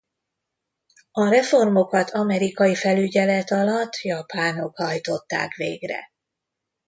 A 1.11 1.23
reformokat 1.29 2.09
amerikai 2.09 2.75
felügyelet 2.75 3.51
alatt 3.51 4.01
japánok 4.01 4.75
hajtották 4.77 5.55
végre. 5.55 6.11